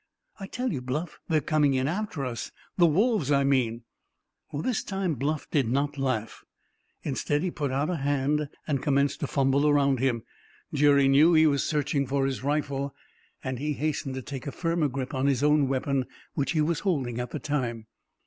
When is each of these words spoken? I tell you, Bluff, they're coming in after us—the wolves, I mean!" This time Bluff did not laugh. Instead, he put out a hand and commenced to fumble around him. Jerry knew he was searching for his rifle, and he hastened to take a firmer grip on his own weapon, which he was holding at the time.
I 0.39 0.47
tell 0.47 0.73
you, 0.73 0.81
Bluff, 0.81 1.19
they're 1.29 1.41
coming 1.41 1.75
in 1.75 1.87
after 1.87 2.25
us—the 2.25 2.87
wolves, 2.87 3.31
I 3.31 3.43
mean!" 3.43 3.83
This 4.51 4.81
time 4.83 5.13
Bluff 5.13 5.47
did 5.51 5.67
not 5.69 5.95
laugh. 5.95 6.43
Instead, 7.03 7.43
he 7.43 7.51
put 7.51 7.71
out 7.71 7.87
a 7.91 7.97
hand 7.97 8.49
and 8.65 8.81
commenced 8.81 9.19
to 9.19 9.27
fumble 9.27 9.67
around 9.67 9.99
him. 9.99 10.23
Jerry 10.73 11.07
knew 11.07 11.35
he 11.35 11.45
was 11.45 11.63
searching 11.63 12.07
for 12.07 12.25
his 12.25 12.43
rifle, 12.43 12.95
and 13.43 13.59
he 13.59 13.73
hastened 13.73 14.15
to 14.15 14.23
take 14.23 14.47
a 14.47 14.51
firmer 14.51 14.87
grip 14.87 15.13
on 15.13 15.27
his 15.27 15.43
own 15.43 15.67
weapon, 15.67 16.07
which 16.33 16.53
he 16.53 16.61
was 16.61 16.79
holding 16.79 17.19
at 17.19 17.29
the 17.29 17.37
time. 17.37 17.85